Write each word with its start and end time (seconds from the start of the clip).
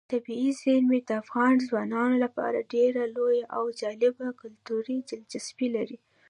طبیعي 0.11 0.49
زیرمې 0.61 0.99
د 1.03 1.09
افغان 1.23 1.53
ځوانانو 1.67 2.15
لپاره 2.25 2.67
ډېره 2.73 3.03
لویه 3.15 3.45
او 3.57 3.63
جالب 3.79 4.15
کلتوري 4.41 4.97
دلچسپي 5.09 5.67
لري. 5.75 5.97